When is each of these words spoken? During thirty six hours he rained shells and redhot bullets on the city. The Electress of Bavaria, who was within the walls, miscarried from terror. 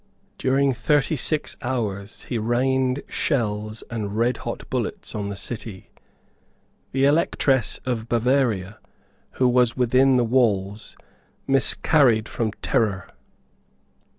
During 0.39 0.73
thirty 0.73 1.15
six 1.15 1.55
hours 1.61 2.23
he 2.23 2.39
rained 2.39 3.03
shells 3.07 3.83
and 3.91 4.17
redhot 4.17 4.67
bullets 4.71 5.13
on 5.13 5.29
the 5.29 5.35
city. 5.35 5.91
The 6.91 7.05
Electress 7.05 7.77
of 7.85 8.09
Bavaria, 8.09 8.79
who 9.33 9.47
was 9.47 9.77
within 9.77 10.17
the 10.17 10.23
walls, 10.25 10.97
miscarried 11.45 12.27
from 12.27 12.49
terror. 12.63 13.11